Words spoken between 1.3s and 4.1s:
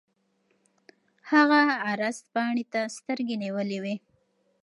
هغه عرض پاڼې ته سترګې نیولې دي.